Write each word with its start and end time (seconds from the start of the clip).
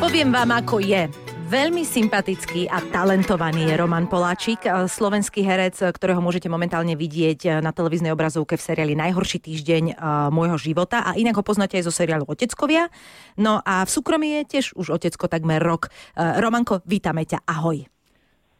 Poviem 0.00 0.32
vám, 0.32 0.48
ako 0.64 0.80
je. 0.80 1.12
Veľmi 1.52 1.84
sympatický 1.84 2.64
a 2.72 2.80
talentovaný 2.88 3.68
je 3.68 3.74
Roman 3.76 4.08
Poláčik, 4.08 4.64
eh, 4.64 4.88
slovenský 4.88 5.44
herec, 5.44 5.76
ktorého 5.76 6.24
môžete 6.24 6.48
momentálne 6.48 6.96
vidieť 6.96 7.40
eh, 7.44 7.50
na 7.60 7.68
televíznej 7.68 8.08
obrazovke 8.08 8.56
v 8.56 8.64
seriáli 8.64 8.96
Najhorší 8.96 9.44
týždeň 9.44 10.00
môjho 10.32 10.56
života 10.56 11.04
a 11.04 11.20
inak 11.20 11.36
ho 11.36 11.44
poznáte 11.44 11.76
aj 11.76 11.84
zo 11.84 11.92
seriálu 11.92 12.24
Oteckovia. 12.24 12.88
No 13.36 13.60
a 13.60 13.84
v 13.84 13.92
súkromí 13.92 14.40
je 14.40 14.56
tiež 14.56 14.72
už 14.72 14.96
Otecko 14.96 15.28
takmer 15.28 15.60
rok. 15.60 15.92
Romanko, 16.16 16.80
vítame 16.88 17.28
ťa, 17.28 17.44
ahoj. 17.44 17.99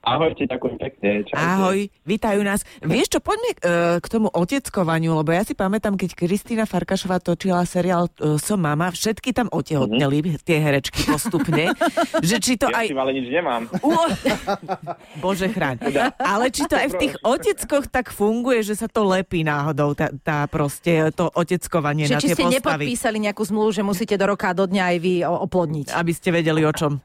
Ahojte, 0.00 0.48
ďakujem 0.48 0.80
pekne. 0.80 1.28
Čaute. 1.28 1.36
Ahoj, 1.36 1.78
vítajú 2.08 2.40
nás. 2.40 2.64
Vieš 2.80 3.12
čo, 3.12 3.20
poďme 3.20 3.52
uh, 3.52 4.00
k 4.00 4.06
tomu 4.08 4.32
oteckovaniu, 4.32 5.12
lebo 5.12 5.28
ja 5.28 5.44
si 5.44 5.52
pamätám, 5.52 5.92
keď 6.00 6.16
Kristýna 6.16 6.64
Farkašová 6.64 7.20
točila 7.20 7.68
seriál 7.68 8.08
uh, 8.08 8.40
Som 8.40 8.64
mama, 8.64 8.88
všetky 8.88 9.36
tam 9.36 9.52
otehotneli, 9.52 10.24
mm-hmm. 10.24 10.40
tie 10.40 10.56
herečky 10.56 11.04
postupne. 11.04 11.76
že 12.32 12.40
či 12.40 12.56
to 12.56 12.72
ja 12.72 12.80
aj... 12.80 12.96
ale 12.96 13.12
nič 13.12 13.28
nemám. 13.28 13.68
Uh, 13.84 14.08
Bože 15.22 15.52
chráň. 15.52 15.76
Teda. 15.92 16.16
Ale 16.16 16.48
či 16.48 16.64
to 16.64 16.80
aj 16.80 16.96
v 16.96 16.96
tých 16.96 17.14
oteckoch 17.20 17.92
tak 17.92 18.08
funguje, 18.08 18.64
že 18.64 18.80
sa 18.80 18.88
to 18.88 19.04
lepí 19.04 19.44
náhodou, 19.44 19.92
tá, 19.92 20.08
tá 20.24 20.48
proste, 20.48 21.12
to 21.12 21.28
oteckovanie 21.28 22.08
Čiže 22.08 22.16
na 22.16 22.20
či 22.24 22.28
tie 22.32 22.36
ste 22.40 22.44
postavy. 22.48 22.88
nepodpísali 22.88 23.18
nejakú 23.20 23.42
zmluvu, 23.44 23.68
že 23.76 23.82
musíte 23.84 24.16
do 24.16 24.32
roka 24.32 24.48
a 24.48 24.56
do 24.56 24.64
dňa 24.64 24.96
aj 24.96 24.96
vy 24.96 25.12
oplodniť? 25.28 25.86
Aby 25.92 26.12
ste 26.16 26.32
vedeli 26.32 26.64
o 26.64 26.72
čom. 26.72 27.04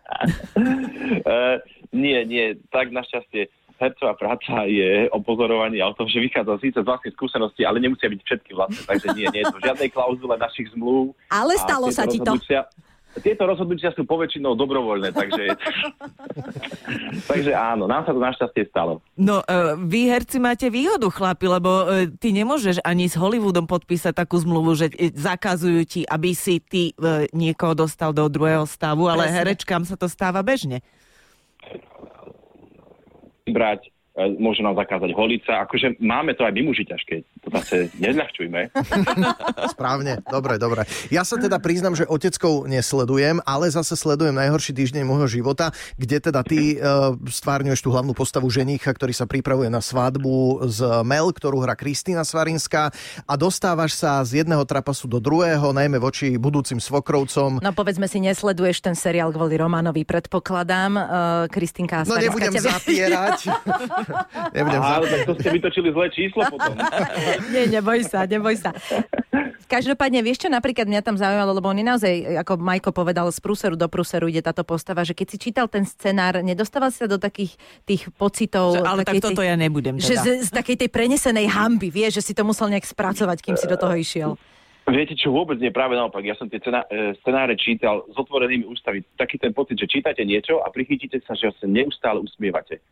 Nie, 1.96 2.28
nie, 2.28 2.60
tak 2.70 2.92
našťastie 2.92 3.48
hercová 3.80 4.16
práca 4.16 4.64
je 4.68 5.08
o 5.12 5.20
pozorovaní 5.20 5.84
a 5.84 5.92
o 5.92 5.98
tom, 5.98 6.08
že 6.08 6.24
vychádza 6.24 6.60
síce 6.64 6.80
z 6.80 6.88
vlastnej 6.88 7.12
skúsenosti, 7.16 7.68
ale 7.68 7.84
nemusia 7.84 8.08
byť 8.08 8.22
všetky 8.24 8.52
vlastné. 8.56 8.82
Takže 8.88 9.08
nie, 9.16 9.28
nie 9.32 9.42
je 9.44 9.52
to 9.52 9.60
žiadnej 9.60 9.90
klauzule 9.92 10.36
našich 10.40 10.72
zmluv. 10.72 11.12
Ale 11.28 11.60
stalo 11.60 11.92
sa 11.92 12.08
ti 12.08 12.20
to. 12.24 12.36
Tieto 13.16 13.48
rozhodnutia 13.48 13.96
sú 13.96 14.04
poväčšinou 14.04 14.60
dobrovoľné, 14.60 15.16
takže, 15.16 15.56
takže 17.32 17.56
áno, 17.56 17.88
nám 17.88 18.04
sa 18.04 18.12
to 18.12 18.20
našťastie 18.20 18.68
stalo. 18.68 19.00
No, 19.16 19.40
uh, 19.40 19.80
vy 19.80 20.12
herci 20.12 20.36
máte 20.36 20.68
výhodu, 20.68 21.08
chlapi, 21.08 21.48
lebo 21.48 21.88
uh, 21.88 22.12
ty 22.20 22.36
nemôžeš 22.36 22.84
ani 22.84 23.08
s 23.08 23.16
Hollywoodom 23.16 23.72
podpísať 23.72 24.20
takú 24.20 24.36
zmluvu, 24.44 24.76
že 24.76 24.92
zakazujú 25.16 25.88
ti, 25.88 26.02
aby 26.04 26.36
si 26.36 26.60
ty 26.60 26.92
uh, 27.00 27.24
niekoho 27.32 27.72
dostal 27.72 28.12
do 28.12 28.28
druhého 28.28 28.68
stavu, 28.68 29.08
ale 29.08 29.32
Presne. 29.32 29.38
herečkám 29.40 29.84
sa 29.88 29.96
to 29.96 30.12
stáva 30.12 30.44
bežne 30.44 30.84
brať, 33.52 33.88
e, 33.88 33.95
môžu 34.16 34.64
nám 34.64 34.80
zakázať 34.80 35.12
holica. 35.12 35.68
Akože 35.68 36.00
máme 36.00 36.32
to 36.40 36.48
aj 36.48 36.56
my 36.56 36.72
muži 36.72 36.88
ťažké. 36.88 37.28
To 37.44 37.52
zase 37.52 37.92
nezľahčujme. 38.00 38.72
Správne, 39.76 40.24
dobre, 40.32 40.56
dobre. 40.56 40.88
Ja 41.12 41.28
sa 41.28 41.36
teda 41.36 41.60
priznam, 41.60 42.00
že 42.00 42.08
oteckov 42.08 42.72
nesledujem, 42.72 43.44
ale 43.44 43.68
zase 43.68 44.00
sledujem 44.00 44.32
najhorší 44.32 44.72
týždeň 44.72 45.04
môjho 45.04 45.28
života, 45.28 45.76
kde 46.00 46.24
teda 46.24 46.48
ty 46.48 46.80
uh, 46.80 47.12
stvárňuješ 47.28 47.84
tú 47.84 47.92
hlavnú 47.92 48.16
postavu 48.16 48.48
ženícha, 48.48 48.88
ktorý 48.96 49.12
sa 49.12 49.28
pripravuje 49.28 49.68
na 49.68 49.84
svadbu 49.84 50.64
z 50.72 50.80
Mel, 51.04 51.36
ktorú 51.36 51.60
hrá 51.60 51.76
Kristýna 51.76 52.24
Svarinská 52.24 52.96
a 53.28 53.34
dostávaš 53.36 54.00
sa 54.00 54.24
z 54.24 54.48
jedného 54.48 54.64
trapasu 54.64 55.12
do 55.12 55.20
druhého, 55.20 55.76
najmä 55.76 56.00
voči 56.00 56.40
budúcim 56.40 56.80
svokrovcom. 56.80 57.60
No 57.60 57.72
povedzme 57.76 58.08
si, 58.08 58.24
nesleduješ 58.24 58.80
ten 58.80 58.96
seriál 58.96 59.36
kvôli 59.36 59.60
Romanovi, 59.60 60.08
predpokladám. 60.08 60.92
Uh, 60.96 61.04
Kristýnka 61.52 62.08
No 62.08 62.16
nebudem 62.16 62.56
tebe... 62.56 62.72
zapierať. 62.72 63.40
nebudem 64.56 64.82
Aha, 64.82 65.02
zapierať. 65.02 65.12
tak 65.12 65.20
to 65.28 65.34
ste 65.40 65.50
vytočili 65.54 65.90
zlé 65.92 66.08
číslo 66.14 66.42
potom. 66.48 66.74
Nie, 67.54 67.64
neboj 67.70 68.00
sa, 68.06 68.26
neboj 68.26 68.56
sa. 68.58 68.72
Každopádne, 69.66 70.22
vieš 70.22 70.46
čo, 70.46 70.50
napríklad 70.54 70.86
mňa 70.86 71.02
tam 71.02 71.18
zaujímalo, 71.18 71.58
lebo 71.58 71.74
on 71.74 71.82
je 71.82 71.86
naozaj, 71.86 72.14
ako 72.46 72.62
Majko 72.62 72.90
povedal, 72.94 73.26
z 73.34 73.42
prúseru 73.42 73.74
do 73.74 73.90
prúseru 73.90 74.30
ide 74.30 74.46
táto 74.46 74.62
postava, 74.62 75.02
že 75.02 75.18
keď 75.18 75.28
si 75.34 75.38
čítal 75.42 75.66
ten 75.66 75.82
scenár, 75.90 76.38
nedostával 76.46 76.94
sa 76.94 77.10
do 77.10 77.18
takých 77.18 77.58
tých 77.82 78.06
pocitov... 78.14 78.78
Že, 78.78 78.86
ale 78.86 79.02
tak 79.02 79.18
toto 79.18 79.42
tej, 79.42 79.50
ja 79.50 79.56
nebudem 79.58 79.98
teda. 79.98 80.06
Že 80.06 80.16
z, 80.22 80.28
z 80.46 80.50
takej 80.54 80.76
tej 80.86 80.90
prenesenej 80.94 81.50
hamby, 81.50 81.90
vieš, 81.90 82.22
že 82.22 82.30
si 82.30 82.34
to 82.38 82.46
musel 82.46 82.70
nejak 82.70 82.86
spracovať, 82.86 83.38
kým 83.42 83.58
si 83.58 83.66
do 83.66 83.74
toho 83.74 83.98
išiel. 83.98 84.32
Viete 84.86 85.18
čo, 85.18 85.34
vôbec 85.34 85.58
nie, 85.58 85.74
práve 85.74 85.98
naopak. 85.98 86.22
Ja 86.22 86.38
som 86.38 86.46
tie 86.46 86.62
cena, 86.62 86.86
e, 86.94 87.18
scenáre 87.26 87.58
čítal 87.58 88.06
s 88.06 88.14
otvorenými 88.22 88.70
ústavy. 88.70 89.02
Taký 89.18 89.42
ten 89.42 89.50
pocit, 89.50 89.82
že 89.82 89.90
čítate 89.90 90.22
niečo 90.22 90.62
a 90.62 90.70
prichytíte 90.70 91.18
sa, 91.26 91.34
že 91.34 91.50
sa 91.58 91.66
neustále 91.66 92.22
usmievate. 92.22 92.86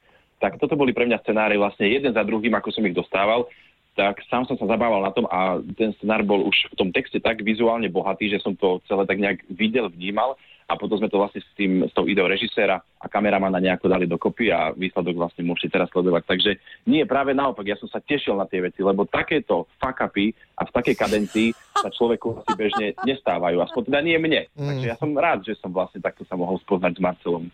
Tak 0.44 0.60
toto 0.60 0.76
boli 0.76 0.92
pre 0.92 1.08
mňa 1.08 1.24
scenáre 1.24 1.56
vlastne 1.56 1.88
jeden 1.88 2.12
za 2.12 2.28
druhým, 2.28 2.52
ako 2.52 2.76
som 2.76 2.84
ich 2.84 2.92
dostával 2.92 3.48
tak 3.94 4.26
sám 4.26 4.50
som 4.50 4.58
sa 4.58 4.66
zabával 4.66 5.06
na 5.06 5.14
tom 5.14 5.30
a 5.30 5.62
ten 5.78 5.94
scenár 6.02 6.26
bol 6.26 6.50
už 6.50 6.74
v 6.74 6.78
tom 6.78 6.90
texte 6.90 7.22
tak 7.22 7.46
vizuálne 7.46 7.86
bohatý, 7.94 8.26
že 8.26 8.42
som 8.42 8.58
to 8.58 8.82
celé 8.90 9.06
tak 9.06 9.22
nejak 9.22 9.46
videl, 9.54 9.86
vnímal 9.90 10.34
a 10.66 10.74
potom 10.74 10.98
sme 10.98 11.12
to 11.12 11.22
vlastne 11.22 11.44
s, 11.44 11.50
tým, 11.54 11.86
s 11.86 11.94
tou 11.94 12.08
ideou 12.10 12.26
režiséra 12.26 12.82
a 12.98 13.06
kameramana 13.06 13.62
nejako 13.62 13.92
dali 13.92 14.10
dokopy 14.10 14.50
a 14.50 14.74
výsledok 14.74 15.14
vlastne 15.14 15.46
môžete 15.46 15.78
teraz 15.78 15.92
sledovať. 15.94 16.26
Takže 16.26 16.52
nie, 16.90 17.06
práve 17.06 17.38
naopak, 17.38 17.68
ja 17.68 17.78
som 17.78 17.86
sa 17.92 18.02
tešil 18.02 18.34
na 18.34 18.50
tie 18.50 18.64
veci, 18.64 18.82
lebo 18.82 19.06
takéto 19.06 19.70
fuck-upy 19.78 20.34
a 20.58 20.66
v 20.66 20.74
takej 20.74 20.96
kadencii 20.98 21.48
sa 21.78 21.94
človeku 21.94 22.42
asi 22.42 22.54
bežne 22.58 22.88
nestávajú. 23.06 23.62
Aspoň 23.62 23.82
teda 23.92 24.00
nie 24.02 24.18
mne. 24.18 24.42
Mm. 24.58 24.68
Takže 24.74 24.88
ja 24.88 24.98
som 24.98 25.12
rád, 25.14 25.46
že 25.46 25.54
som 25.62 25.70
vlastne 25.70 26.02
takto 26.02 26.26
sa 26.26 26.34
mohol 26.34 26.58
spoznať 26.64 26.98
s 26.98 27.04
Marcelom. 27.04 27.46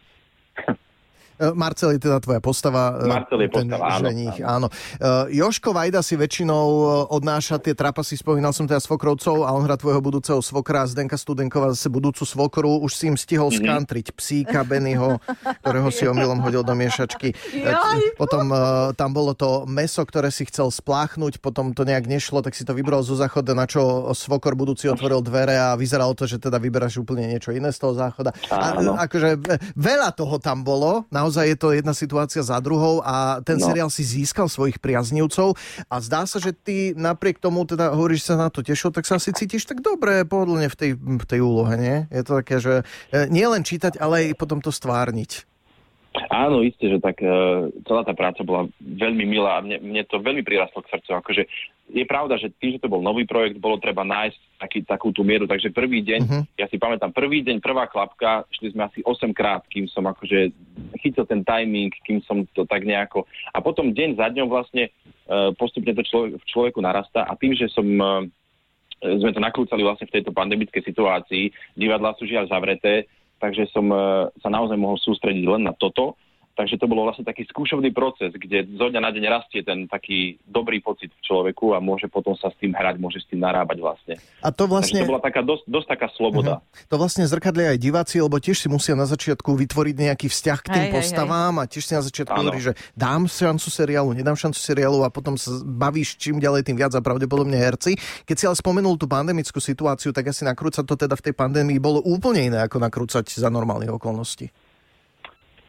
E, 1.39 1.55
Marcel 1.55 1.95
je 1.95 2.03
teda 2.03 2.19
tvoja 2.19 2.43
postava. 2.43 2.99
E, 2.99 3.07
Marcel 3.07 3.39
je 3.41 3.49
postava, 3.49 3.85
áno. 3.87 4.03
Ženích, 4.03 4.37
áno. 4.43 4.51
áno. 4.51 4.67
Uh, 4.99 5.31
Joško 5.31 5.71
Vajda 5.71 6.03
si 6.03 6.19
väčšinou 6.19 6.67
odnáša 7.07 7.63
tie 7.63 7.71
trapasy, 7.71 8.19
spomínal 8.19 8.51
som 8.51 8.67
teda 8.67 8.83
svokrovcov 8.83 9.47
a 9.47 9.55
on 9.55 9.63
hrá 9.63 9.79
tvojho 9.79 10.03
budúceho 10.03 10.43
svokra, 10.43 10.83
Zdenka 10.83 11.15
Studenková 11.15 11.71
zase 11.71 11.87
budúcu 11.87 12.27
svokru. 12.27 12.83
Už 12.83 12.91
si 12.91 13.07
im 13.07 13.15
stihol 13.15 13.47
mm-hmm. 13.49 13.63
skantriť 13.63 14.05
psíka 14.11 14.67
Bennyho, 14.67 15.23
ktorého 15.63 15.87
si 15.95 16.03
omylom 16.03 16.43
hodil 16.43 16.61
do 16.67 16.75
miešačky. 16.75 17.31
Potom 18.19 18.51
tam 18.99 19.09
bolo 19.15 19.31
to 19.31 19.63
meso, 19.63 20.03
ktoré 20.03 20.27
si 20.33 20.43
chcel 20.51 20.67
spláchnuť, 20.67 21.39
potom 21.39 21.71
to 21.71 21.87
nejak 21.87 22.03
nešlo, 22.03 22.43
tak 22.43 22.51
si 22.51 22.67
to 22.67 22.75
vybral 22.75 22.99
zo 22.99 23.15
záchoda, 23.15 23.55
na 23.55 23.63
čo 23.63 24.11
svokor 24.11 24.59
budúci 24.59 24.91
otvoril 24.91 25.23
dvere 25.23 25.55
a 25.55 25.77
vyzeralo 25.79 26.11
to, 26.17 26.27
že 26.27 26.41
teda 26.41 26.59
vyberáš 26.59 26.99
úplne 26.99 27.31
niečo 27.31 27.55
iné 27.55 27.71
z 27.71 27.79
toho 27.79 27.95
záchoda. 27.95 28.35
A, 28.51 28.75
akože 29.07 29.39
veľa 29.77 30.11
toho 30.11 30.35
tam 30.41 30.67
bolo, 30.67 31.07
naozaj 31.07 31.28
naozaj 31.29 31.45
je 31.45 31.57
to 31.61 31.69
jedna 31.77 31.93
situácia 31.93 32.41
za 32.41 32.57
druhou 32.57 33.05
a 33.05 33.37
ten 33.45 33.61
no. 33.61 33.69
seriál 33.69 33.93
si 33.93 34.01
získal 34.01 34.49
svojich 34.49 34.81
priaznivcov 34.81 35.53
a 35.85 35.95
zdá 36.01 36.25
sa, 36.25 36.41
že 36.41 36.57
ty 36.57 36.97
napriek 36.97 37.37
tomu 37.37 37.69
teda 37.69 37.93
hovoríš 37.93 38.25
sa 38.25 38.33
na 38.33 38.49
to 38.49 38.65
tešil, 38.65 38.89
tak 38.89 39.05
sa 39.05 39.21
asi 39.21 39.29
cítiš 39.29 39.69
tak 39.69 39.85
dobre, 39.85 40.25
pohodlne 40.25 40.65
v 40.65 40.73
tej, 40.73 40.91
v 40.97 41.25
tej 41.29 41.45
úlohe, 41.45 41.77
nie? 41.77 41.97
Je 42.09 42.25
to 42.25 42.41
také, 42.41 42.57
že 42.57 42.81
e, 43.13 43.29
nie 43.29 43.45
len 43.45 43.61
čítať, 43.61 44.01
ale 44.01 44.33
aj 44.33 44.41
potom 44.41 44.57
to 44.57 44.73
stvárniť. 44.73 45.45
Áno, 46.29 46.61
isté, 46.61 46.93
že 46.93 47.01
tak 47.01 47.25
e, 47.25 47.29
celá 47.89 48.05
tá 48.05 48.13
práca 48.13 48.45
bola 48.45 48.69
veľmi 48.77 49.25
milá 49.25 49.57
a 49.57 49.65
mne, 49.65 49.81
mne 49.81 50.05
to 50.05 50.21
veľmi 50.21 50.45
prirastlo 50.45 50.85
k 50.85 50.93
srdcu. 50.93 51.09
Akože 51.17 51.43
je 51.89 52.05
pravda, 52.05 52.37
že 52.37 52.53
tým, 52.53 52.77
že 52.77 52.85
to 52.85 52.93
bol 52.93 53.01
nový 53.01 53.25
projekt, 53.25 53.57
bolo 53.57 53.81
treba 53.81 54.05
nájsť 54.05 54.37
taký, 54.61 54.79
takú 54.85 55.09
tú 55.09 55.25
mieru. 55.25 55.49
Takže 55.49 55.73
prvý 55.73 56.05
deň, 56.05 56.21
uh-huh. 56.21 56.43
ja 56.53 56.69
si 56.69 56.77
pamätám, 56.77 57.09
prvý 57.09 57.41
deň, 57.41 57.57
prvá 57.57 57.89
klapka, 57.89 58.45
šli 58.53 58.77
sme 58.77 58.85
asi 58.85 59.01
8 59.01 59.33
krát, 59.33 59.65
kým 59.73 59.89
som 59.89 60.05
akože 60.05 60.53
chytil 61.01 61.25
ten 61.25 61.41
timing, 61.41 61.89
kým 62.05 62.21
som 62.29 62.45
to 62.53 62.61
tak 62.69 62.85
nejako... 62.85 63.25
A 63.49 63.57
potom 63.65 63.89
deň 63.89 64.21
za 64.21 64.29
dňom 64.29 64.53
vlastne 64.53 64.93
uh, 65.25 65.49
postupne 65.57 65.97
to 65.97 66.05
človek, 66.05 66.37
v 66.37 66.45
človeku 66.45 66.77
narastá 66.77 67.25
a 67.25 67.33
tým, 67.33 67.57
že 67.57 67.65
som... 67.73 67.85
Uh, 67.97 68.29
sme 68.99 69.31
to 69.31 69.39
nakrúcali 69.39 69.79
vlastne 69.79 70.11
v 70.11 70.19
tejto 70.19 70.35
pandemickej 70.35 70.83
situácii, 70.83 71.55
divadlá 71.79 72.19
sú 72.19 72.27
žiaľ 72.27 72.51
zavreté, 72.51 73.07
takže 73.39 73.71
som 73.71 73.89
uh, 73.89 74.27
sa 74.43 74.51
naozaj 74.51 74.75
mohol 74.75 74.99
sústrediť 74.99 75.45
len 75.47 75.65
na 75.65 75.73
toto 75.73 76.19
Takže 76.59 76.75
to 76.75 76.91
bolo 76.91 77.07
vlastne 77.07 77.23
taký 77.23 77.47
skúšovný 77.47 77.95
proces, 77.95 78.35
kde 78.35 78.67
zo 78.75 78.91
dňa 78.91 78.99
na 78.99 79.15
deň 79.15 79.23
rastie 79.31 79.63
ten 79.63 79.87
taký 79.87 80.35
dobrý 80.43 80.83
pocit 80.83 81.07
v 81.07 81.21
človeku 81.23 81.71
a 81.71 81.79
môže 81.79 82.11
potom 82.11 82.35
sa 82.35 82.51
s 82.51 82.55
tým 82.59 82.75
hrať, 82.75 82.99
môže 82.99 83.23
s 83.23 83.31
tým 83.31 83.39
narábať 83.39 83.79
vlastne. 83.79 84.19
A 84.43 84.51
to 84.51 84.67
vlastne... 84.67 84.99
Takže 84.99 85.07
to 85.07 85.11
bola 85.15 85.23
taká 85.23 85.39
dosť, 85.39 85.63
dosť 85.71 85.87
taká 85.87 86.11
sloboda. 86.19 86.59
Uh-huh. 86.59 86.87
To 86.91 86.95
vlastne 86.99 87.23
zrkadlia 87.23 87.71
aj 87.71 87.79
diváci, 87.79 88.19
lebo 88.19 88.35
tiež 88.43 88.59
si 88.59 88.67
musia 88.67 88.91
na 88.91 89.07
začiatku 89.07 89.55
vytvoriť 89.55 89.95
nejaký 90.03 90.27
vzťah 90.27 90.59
k 90.59 90.67
tým 90.67 90.85
hej, 90.91 90.93
postavám 90.99 91.55
hej, 91.55 91.63
hej. 91.63 91.63
a 91.63 91.71
tiež 91.71 91.83
si 91.87 91.93
na 91.95 92.03
začiatku 92.03 92.35
hovorí, 92.35 92.59
že 92.59 92.73
dám 92.91 93.23
šancu 93.31 93.67
seriálu, 93.71 94.09
nedám 94.11 94.35
šancu 94.35 94.59
seriálu 94.59 94.99
a 95.07 95.07
potom 95.07 95.39
sa 95.39 95.55
bavíš 95.63 96.19
čím 96.19 96.43
ďalej 96.43 96.67
tým 96.67 96.75
viac 96.75 96.91
a 96.91 96.99
pravdepodobne 96.99 97.55
herci. 97.55 97.95
Keď 98.27 98.35
si 98.35 98.43
ale 98.51 98.59
spomenul 98.59 98.99
tú 98.99 99.07
pandemickú 99.07 99.63
situáciu, 99.63 100.11
tak 100.11 100.35
asi 100.35 100.43
nakrúcať 100.43 100.83
to 100.83 100.99
teda 100.99 101.15
v 101.15 101.23
tej 101.23 101.33
pandémii 101.39 101.79
bolo 101.79 102.03
úplne 102.03 102.51
iné 102.51 102.59
ako 102.67 102.83
nakrúcať 102.83 103.31
za 103.31 103.47
normálnych 103.47 103.95
okolností. 103.95 104.51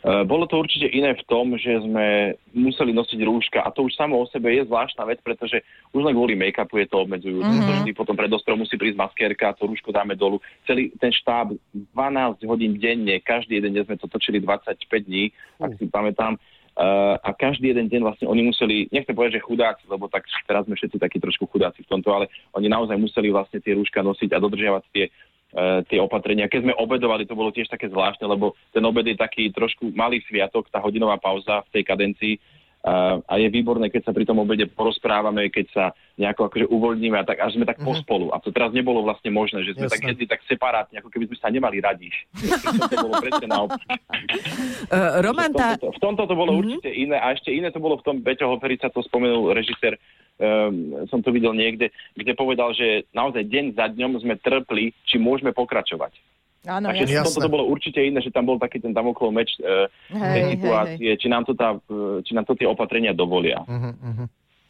E, 0.01 0.25
bolo 0.25 0.49
to 0.49 0.57
určite 0.57 0.89
iné 0.89 1.13
v 1.13 1.27
tom, 1.29 1.53
že 1.61 1.77
sme 1.85 2.33
museli 2.57 2.97
nosiť 2.97 3.21
rúška 3.21 3.61
a 3.61 3.69
to 3.69 3.85
už 3.85 3.93
samo 3.93 4.17
o 4.17 4.25
sebe 4.33 4.49
je 4.49 4.65
zvláštna 4.65 5.05
vec, 5.05 5.21
pretože 5.21 5.61
už 5.93 6.01
len 6.01 6.17
kvôli 6.17 6.33
make-upu 6.41 6.81
je 6.81 6.89
to 6.89 7.05
obmedzujúce. 7.05 7.45
Mm-hmm. 7.45 7.85
Vždy 7.85 7.93
potom 7.93 8.17
pred 8.17 8.33
ostrom 8.33 8.65
musí 8.65 8.81
prísť 8.81 8.97
maskérka, 8.97 9.53
to 9.61 9.69
rúško 9.69 9.93
dáme 9.93 10.17
dolu. 10.17 10.41
Celý 10.65 10.89
ten 10.97 11.13
štáb 11.13 11.53
12 11.93 12.41
hodín 12.49 12.81
denne, 12.81 13.21
každý 13.21 13.61
jeden 13.61 13.77
deň 13.77 13.93
sme 13.93 14.01
to 14.01 14.09
točili 14.09 14.41
25 14.41 14.81
dní, 15.05 15.29
mm. 15.29 15.65
ak 15.69 15.71
si 15.77 15.85
pamätám. 15.93 16.41
Uh, 16.81 17.19
a 17.21 17.37
každý 17.37 17.77
jeden 17.77 17.93
deň 17.93 18.01
vlastne 18.01 18.27
oni 18.31 18.47
museli, 18.47 18.89
nechcem 18.89 19.13
povedať, 19.13 19.37
že 19.37 19.45
chudáci, 19.45 19.85
lebo 19.91 20.09
tak 20.09 20.25
teraz 20.49 20.65
sme 20.65 20.79
všetci 20.79 20.97
takí 20.97 21.21
trošku 21.21 21.45
chudáci 21.51 21.85
v 21.85 21.91
tomto, 21.93 22.09
ale 22.09 22.33
oni 22.57 22.73
naozaj 22.73 22.97
museli 22.97 23.29
vlastne 23.29 23.61
tie 23.61 23.77
rúška 23.77 24.01
nosiť 24.01 24.33
a 24.33 24.41
dodržiavať 24.41 24.83
tie 24.95 25.13
tie 25.91 25.99
opatrenia. 25.99 26.47
Keď 26.47 26.61
sme 26.63 26.79
obedovali, 26.79 27.27
to 27.27 27.35
bolo 27.35 27.51
tiež 27.51 27.67
také 27.67 27.91
zvláštne, 27.91 28.23
lebo 28.23 28.55
ten 28.71 28.87
obed 28.87 29.03
je 29.03 29.19
taký 29.19 29.51
trošku 29.51 29.91
malý 29.99 30.23
sviatok, 30.31 30.71
tá 30.71 30.79
hodinová 30.79 31.19
pauza 31.19 31.67
v 31.67 31.73
tej 31.75 31.83
kadencii 31.83 32.35
a 32.81 33.37
je 33.37 33.53
výborné, 33.53 33.93
keď 33.93 34.09
sa 34.09 34.17
pri 34.17 34.25
tom 34.25 34.41
obede 34.41 34.65
porozprávame, 34.65 35.53
keď 35.53 35.67
sa 35.69 35.85
nejako 36.17 36.49
akože 36.49 36.67
uvoľníme 36.73 37.13
a 37.21 37.29
tak, 37.29 37.45
až 37.45 37.61
sme 37.61 37.69
tak 37.69 37.77
mm-hmm. 37.77 37.93
pospolu. 37.93 38.33
A 38.33 38.41
to 38.41 38.49
teraz 38.49 38.73
nebolo 38.73 39.05
vlastne 39.05 39.29
možné, 39.29 39.69
že 39.69 39.77
sme 39.77 39.85
Jasne. 39.85 39.97
tak 40.01 40.09
jedli 40.09 40.25
tak 40.25 40.41
separátne, 40.49 40.97
ako 41.05 41.13
keby 41.13 41.29
sme 41.29 41.37
sa 41.37 41.53
nemali 41.53 41.77
radi. 41.85 42.09
to 42.93 42.97
bolo 42.97 43.21
presne 43.21 43.49
naopak. 43.49 43.81
Uh, 44.91 45.23
Romanta... 45.23 45.77
v, 45.77 45.87
tomto, 45.87 45.89
v 45.93 46.01
tomto 46.03 46.23
to 46.27 46.35
bolo 46.35 46.51
mm-hmm. 46.51 46.67
určite 46.67 46.91
iné 46.91 47.17
a 47.21 47.31
ešte 47.37 47.53
iné 47.53 47.69
to 47.71 47.79
bolo 47.79 48.01
v 48.01 48.05
tom, 48.05 48.17
Beťo 48.25 48.49
Hoferica 48.49 48.91
to 48.91 49.05
spomenul 49.07 49.53
režisér, 49.53 50.01
um, 50.41 51.07
som 51.07 51.21
to 51.23 51.31
videl 51.31 51.55
niekde, 51.55 51.95
kde 52.17 52.33
povedal, 52.35 52.75
že 52.75 53.07
naozaj 53.15 53.45
deň 53.47 53.79
za 53.79 53.87
dňom 53.93 54.19
sme 54.25 54.35
trpli, 54.41 54.97
či 55.07 55.21
môžeme 55.21 55.55
pokračovať. 55.55 56.17
Áno, 56.69 56.93
Takže 56.93 57.09
jasné. 57.09 57.37
toto 57.41 57.49
bolo 57.49 57.65
určite 57.73 58.05
iné, 58.05 58.21
že 58.21 58.29
tam 58.29 58.45
bol 58.45 58.61
taký 58.61 58.85
ten 58.85 58.93
damoklov 58.93 59.33
meč 59.33 59.57
uh, 59.65 59.89
hej, 60.13 60.21
tej 60.37 60.43
situácie, 60.57 61.09
hej, 61.09 61.17
hej. 61.17 61.21
Či, 61.25 61.27
nám 61.33 61.49
to 61.49 61.53
tá, 61.57 61.73
uh, 61.73 62.21
či 62.21 62.37
nám 62.37 62.45
to 62.45 62.53
tie 62.53 62.69
opatrenia 62.69 63.17
dovolia. 63.17 63.65
Uh-huh, 63.65 63.97
uh-huh. 63.97 64.27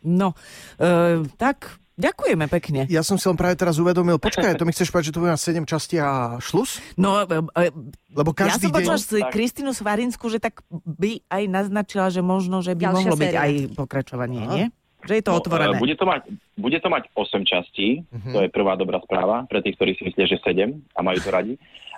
No, 0.06 0.32
uh, 0.78 1.26
tak 1.34 1.80
Ďakujeme 2.00 2.48
pekne. 2.48 2.80
Ja 2.88 3.04
som 3.04 3.20
si 3.20 3.28
len 3.28 3.36
práve 3.36 3.60
teraz 3.60 3.76
uvedomil, 3.76 4.16
počkaj, 4.16 4.56
to 4.56 4.64
mi 4.64 4.72
chceš 4.72 4.88
povedať, 4.88 5.12
že 5.12 5.14
to 5.14 5.20
bude 5.20 5.36
na 5.36 5.36
7 5.36 5.68
častí 5.68 6.00
a 6.00 6.40
šlus? 6.40 6.80
No, 6.96 7.28
Lebo 7.28 8.32
každý 8.32 8.72
ja 8.72 8.72
som 8.72 8.76
počula 8.80 8.96
deň... 8.96 9.28
Kristinu 9.28 9.70
Svarinsku, 9.76 10.24
že 10.32 10.40
tak 10.40 10.64
by 10.72 11.20
aj 11.28 11.42
naznačila, 11.52 12.08
že 12.08 12.24
možno, 12.24 12.64
že 12.64 12.72
by 12.72 12.88
Ďalšia 12.88 12.96
mohlo 12.96 13.16
séria. 13.20 13.28
byť 13.28 13.36
aj 13.36 13.52
pokračovanie, 13.76 14.42
Aha. 14.48 14.54
nie? 14.56 14.66
Že 15.06 15.14
je 15.20 15.24
to 15.24 15.32
no, 15.32 15.38
otvorené. 15.40 15.76
Bude 15.80 15.96
to 15.96 16.06
mať, 16.06 16.22
bude 16.56 16.78
to 16.80 16.88
mať 16.88 17.08
8 17.16 17.44
častí, 17.46 18.04
uh-huh. 18.04 18.32
to 18.32 18.38
je 18.44 18.48
prvá 18.52 18.76
dobrá 18.76 19.00
správa, 19.00 19.48
pre 19.48 19.64
tých, 19.64 19.76
ktorí 19.80 19.96
si 19.96 20.02
myslia, 20.08 20.26
že 20.28 20.42
7 20.42 20.72
a 20.96 21.00
majú 21.00 21.18
to 21.20 21.30
radi. 21.32 21.54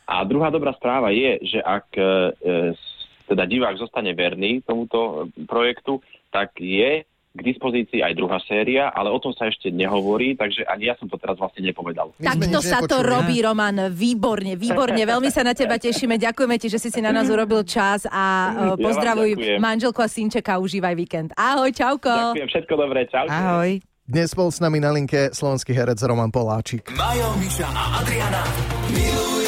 A 0.07 0.27
druhá 0.27 0.51
dobrá 0.51 0.75
správa 0.75 1.15
je, 1.15 1.39
že 1.47 1.59
ak 1.63 1.87
e, 1.95 2.05
teda 3.31 3.47
divák 3.47 3.79
zostane 3.79 4.13
verný 4.13 4.61
tomuto 4.67 5.31
projektu, 5.47 6.03
tak 6.35 6.59
je 6.59 7.07
k 7.33 7.41
dispozícii 7.41 8.05
aj 8.05 8.13
druhá 8.13 8.37
séria, 8.45 8.93
ale 8.93 9.09
o 9.09 9.17
tom 9.17 9.33
sa 9.33 9.49
ešte 9.49 9.73
nehovorí, 9.73 10.37
takže 10.37 10.69
ani 10.69 10.93
ja 10.93 10.95
som 11.01 11.09
to 11.09 11.17
teraz 11.17 11.41
vlastne 11.41 11.65
nepovedal. 11.65 12.13
Takto 12.21 12.61
sa 12.61 12.85
to 12.85 13.01
robí, 13.01 13.41
Roman. 13.41 13.89
Výborne, 13.89 14.61
výborne. 14.61 15.01
Veľmi 15.01 15.33
sa 15.33 15.41
na 15.41 15.57
teba 15.57 15.81
tešíme. 15.81 16.21
Ďakujeme 16.21 16.57
ti, 16.61 16.69
že 16.69 16.77
si 16.77 16.93
si 16.93 17.01
na 17.01 17.09
nás 17.09 17.33
urobil 17.33 17.65
čas 17.65 18.05
a 18.05 18.53
uh, 18.53 18.77
pozdravuj 18.77 19.33
ja 19.41 19.57
manželku 19.57 20.05
a 20.05 20.09
synčeka. 20.09 20.61
Užívaj 20.61 20.93
víkend. 20.93 21.29
Ahoj, 21.33 21.73
čauko. 21.73 22.37
Ďakujem, 22.37 22.49
všetko 22.53 22.75
dobré. 22.77 23.09
Čau. 23.09 23.25
Ahoj. 23.33 23.81
Dnes 24.03 24.35
bol 24.37 24.53
s 24.53 24.61
nami 24.61 24.83
na 24.83 24.93
linke 24.93 25.33
slovenský 25.33 25.73
herec 25.73 25.97
Roman 26.05 26.29
Poláčik. 26.29 26.93
Majo, 26.93 27.33
Miša 27.41 27.69
a 27.71 27.85
Adriana. 28.03 28.43
Expresse. 28.93 29.42